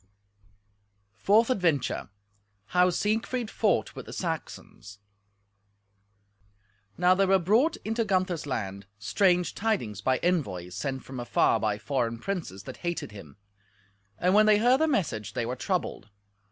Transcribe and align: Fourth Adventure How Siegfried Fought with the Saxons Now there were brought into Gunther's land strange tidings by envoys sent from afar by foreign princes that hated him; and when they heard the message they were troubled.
Fourth 1.13 1.51
Adventure 1.51 2.09
How 2.69 2.89
Siegfried 2.89 3.51
Fought 3.51 3.93
with 3.95 4.07
the 4.07 4.13
Saxons 4.13 4.97
Now 6.97 7.13
there 7.13 7.27
were 7.27 7.37
brought 7.37 7.75
into 7.85 8.03
Gunther's 8.03 8.47
land 8.47 8.87
strange 8.97 9.53
tidings 9.53 10.01
by 10.01 10.17
envoys 10.23 10.73
sent 10.73 11.03
from 11.03 11.19
afar 11.19 11.59
by 11.59 11.77
foreign 11.77 12.17
princes 12.17 12.63
that 12.63 12.77
hated 12.77 13.11
him; 13.11 13.37
and 14.17 14.33
when 14.33 14.47
they 14.47 14.57
heard 14.57 14.79
the 14.81 14.87
message 14.87 15.33
they 15.33 15.45
were 15.45 15.55
troubled. 15.55 16.09